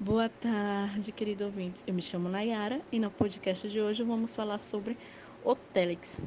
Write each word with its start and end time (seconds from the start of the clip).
Boa 0.00 0.28
tarde, 0.28 1.10
querido 1.10 1.44
ouvinte. 1.44 1.82
Eu 1.84 1.92
me 1.92 2.00
chamo 2.00 2.28
Nayara 2.28 2.80
e 2.92 3.00
no 3.00 3.10
podcast 3.10 3.68
de 3.68 3.80
hoje 3.80 4.04
vamos 4.04 4.32
falar 4.32 4.58
sobre 4.58 4.96
o 5.44 5.56
Telex. 5.56 6.20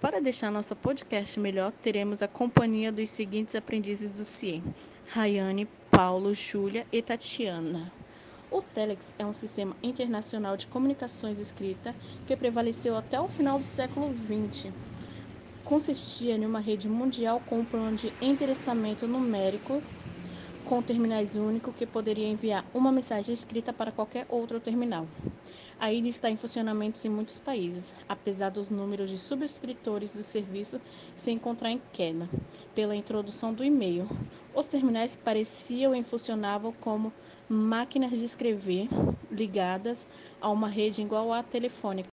Para 0.00 0.22
deixar 0.22 0.50
nosso 0.50 0.74
podcast 0.74 1.38
melhor, 1.38 1.70
teremos 1.70 2.22
a 2.22 2.28
companhia 2.28 2.90
dos 2.90 3.10
seguintes 3.10 3.54
aprendizes 3.54 4.14
do 4.14 4.24
CIE: 4.24 4.62
Rayane, 5.12 5.68
Paulo, 5.90 6.32
Júlia 6.32 6.86
e 6.90 7.02
Tatiana. 7.02 7.92
O 8.50 8.62
Telex 8.62 9.14
é 9.18 9.26
um 9.26 9.34
sistema 9.34 9.76
internacional 9.82 10.56
de 10.56 10.66
comunicações 10.66 11.38
escrita 11.38 11.94
que 12.26 12.34
prevaleceu 12.34 12.96
até 12.96 13.20
o 13.20 13.28
final 13.28 13.58
do 13.58 13.66
século 13.66 14.14
XX. 14.14 14.72
Consistia 15.62 16.36
em 16.36 16.46
uma 16.46 16.58
rede 16.58 16.88
mundial 16.88 17.42
com 17.44 17.66
plano 17.66 17.94
de 17.98 18.10
endereçamento 18.22 19.06
numérico 19.06 19.82
com 20.70 20.80
terminais 20.80 21.34
únicos 21.34 21.74
que 21.74 21.84
poderia 21.84 22.28
enviar 22.28 22.64
uma 22.72 22.92
mensagem 22.92 23.34
escrita 23.34 23.72
para 23.72 23.90
qualquer 23.90 24.24
outro 24.28 24.60
terminal. 24.60 25.04
Ainda 25.80 26.06
está 26.06 26.30
em 26.30 26.36
funcionamento 26.36 27.04
em 27.04 27.10
muitos 27.10 27.40
países, 27.40 27.92
apesar 28.08 28.50
dos 28.50 28.70
números 28.70 29.10
de 29.10 29.18
subscritores 29.18 30.14
do 30.14 30.22
serviço 30.22 30.80
se 31.16 31.32
encontrar 31.32 31.72
em 31.72 31.82
queda 31.92 32.28
pela 32.72 32.94
introdução 32.94 33.52
do 33.52 33.64
e-mail. 33.64 34.06
Os 34.54 34.68
terminais 34.68 35.16
pareciam 35.16 35.92
e 35.92 36.04
funcionavam 36.04 36.72
como 36.80 37.12
máquinas 37.48 38.12
de 38.12 38.24
escrever 38.24 38.86
ligadas 39.28 40.06
a 40.40 40.48
uma 40.50 40.68
rede 40.68 41.02
igual 41.02 41.32
à 41.32 41.42
telefônica. 41.42 42.09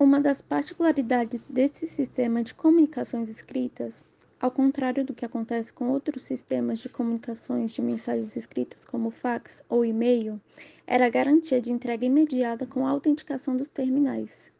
Uma 0.00 0.18
das 0.18 0.40
particularidades 0.40 1.42
desse 1.46 1.86
sistema 1.86 2.42
de 2.42 2.54
comunicações 2.54 3.28
escritas 3.28 4.02
ao 4.40 4.50
contrário 4.50 5.04
do 5.04 5.12
que 5.12 5.26
acontece 5.26 5.70
com 5.70 5.90
outros 5.90 6.22
sistemas 6.22 6.78
de 6.78 6.88
comunicações 6.88 7.74
de 7.74 7.82
mensagens 7.82 8.34
escritas 8.34 8.86
como 8.86 9.10
fax 9.10 9.62
ou 9.68 9.84
e-mail, 9.84 10.40
era 10.86 11.04
a 11.04 11.10
garantia 11.10 11.60
de 11.60 11.70
entrega 11.70 12.06
imediata 12.06 12.66
com 12.66 12.86
a 12.86 12.90
autenticação 12.90 13.54
dos 13.54 13.68
terminais. 13.68 14.50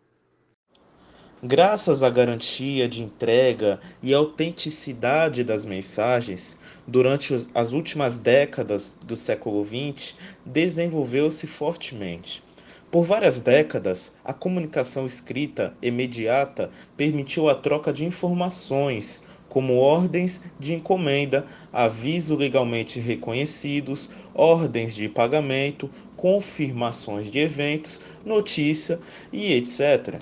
Graças 1.43 2.03
à 2.03 2.11
garantia 2.11 2.87
de 2.87 3.03
entrega 3.03 3.81
e 4.03 4.13
autenticidade 4.13 5.43
das 5.43 5.65
mensagens, 5.65 6.59
durante 6.87 7.35
as 7.55 7.73
últimas 7.73 8.19
décadas 8.19 8.99
do 9.03 9.17
século 9.17 9.65
XX, 9.65 10.15
desenvolveu-se 10.45 11.47
fortemente. 11.47 12.43
Por 12.91 13.05
várias 13.05 13.39
décadas, 13.39 14.15
a 14.25 14.33
comunicação 14.33 15.07
escrita 15.07 15.73
imediata 15.81 16.71
permitiu 16.97 17.49
a 17.49 17.55
troca 17.55 17.93
de 17.93 18.05
informações, 18.05 19.23
como 19.49 19.79
ordens 19.79 20.43
de 20.59 20.75
encomenda, 20.75 21.47
aviso 21.73 22.35
legalmente 22.35 22.99
reconhecidos, 22.99 24.11
ordens 24.35 24.97
de 24.97 25.09
pagamento, 25.09 25.89
confirmações 26.17 27.31
de 27.31 27.39
eventos, 27.39 28.03
notícia 28.25 28.99
e 29.33 29.53
etc. 29.53 30.21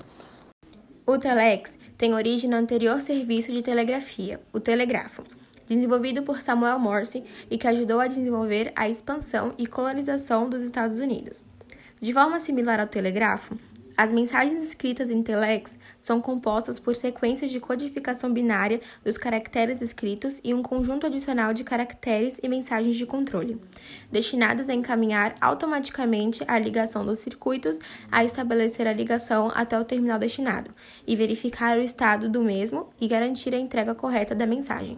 O 1.07 1.17
Telex 1.17 1.75
tem 1.97 2.13
origem 2.13 2.51
no 2.51 2.55
anterior 2.55 3.01
serviço 3.01 3.51
de 3.51 3.63
telegrafia, 3.63 4.39
o 4.53 4.59
telégrafo, 4.59 5.23
desenvolvido 5.67 6.21
por 6.21 6.39
Samuel 6.39 6.77
Morse 6.77 7.23
e 7.49 7.57
que 7.57 7.67
ajudou 7.67 7.99
a 7.99 8.05
desenvolver 8.05 8.71
a 8.75 8.87
expansão 8.87 9.55
e 9.57 9.65
colonização 9.65 10.47
dos 10.47 10.61
Estados 10.61 10.99
Unidos. 10.99 11.43
De 12.01 12.13
forma 12.13 12.39
similar 12.39 12.79
ao 12.79 12.87
telégrafo, 12.87 13.59
as 13.97 14.09
mensagens 14.09 14.63
escritas 14.63 15.09
em 15.09 15.21
telex 15.21 15.77
são 15.99 16.21
compostas 16.21 16.79
por 16.79 16.95
sequências 16.95 17.51
de 17.51 17.59
codificação 17.59 18.31
binária 18.31 18.79
dos 19.03 19.17
caracteres 19.17 19.81
escritos 19.81 20.39
e 20.41 20.53
um 20.53 20.63
conjunto 20.63 21.07
adicional 21.07 21.53
de 21.53 21.65
caracteres 21.65 22.39
e 22.41 22.47
mensagens 22.47 22.95
de 22.95 23.05
controle, 23.05 23.61
destinadas 24.09 24.69
a 24.69 24.73
encaminhar 24.73 25.35
automaticamente 25.41 26.41
a 26.47 26.57
ligação 26.57 27.05
dos 27.05 27.19
circuitos, 27.19 27.77
a 28.09 28.23
estabelecer 28.23 28.87
a 28.87 28.93
ligação 28.93 29.51
até 29.53 29.77
o 29.77 29.83
terminal 29.83 30.17
destinado 30.17 30.73
e 31.05 31.17
verificar 31.17 31.77
o 31.77 31.81
estado 31.81 32.29
do 32.29 32.41
mesmo 32.41 32.87
e 33.01 33.09
garantir 33.09 33.53
a 33.53 33.59
entrega 33.59 33.93
correta 33.93 34.33
da 34.33 34.47
mensagem. 34.47 34.97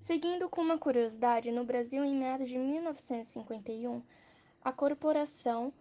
Seguindo 0.00 0.48
com 0.48 0.60
uma 0.60 0.76
curiosidade, 0.76 1.52
no 1.52 1.64
Brasil, 1.64 2.02
em 2.02 2.18
meados 2.18 2.48
de 2.48 2.58
1951, 2.58 4.02
a 4.64 4.72
corporação 4.72 5.72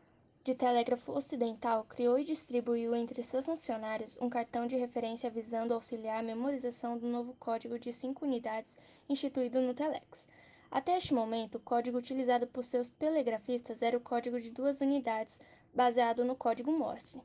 de 0.43 0.55
Telégrafo 0.55 1.11
Ocidental 1.11 1.85
criou 1.89 2.17
e 2.17 2.23
distribuiu 2.23 2.95
entre 2.95 3.21
seus 3.21 3.45
funcionários 3.45 4.17
um 4.21 4.29
cartão 4.29 4.67
de 4.67 4.75
referência 4.77 5.29
visando 5.29 5.73
auxiliar 5.73 6.19
a 6.19 6.23
memorização 6.23 6.97
do 6.97 7.07
novo 7.07 7.35
código 7.39 7.77
de 7.77 7.91
cinco 7.91 8.25
unidades 8.25 8.77
instituído 9.07 9.61
no 9.61 9.73
Telex. 9.73 10.27
Até 10.71 10.97
este 10.97 11.15
momento, 11.15 11.55
o 11.55 11.59
código 11.59 11.97
utilizado 11.97 12.45
por 12.45 12.63
seus 12.63 12.91
telegrafistas 12.91 13.81
era 13.81 13.97
o 13.97 14.01
código 14.01 14.39
de 14.39 14.51
duas 14.51 14.81
unidades, 14.81 15.41
baseado 15.73 16.23
no 16.23 16.35
código 16.35 16.71
Morse. 16.71 17.17